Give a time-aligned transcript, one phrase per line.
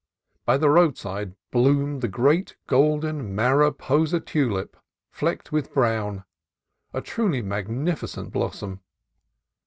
[0.45, 4.75] By the roadside bloomed the great golden Mariposa tulip,
[5.11, 6.23] flecked with brown,
[6.91, 8.79] a truly magnificent blos som.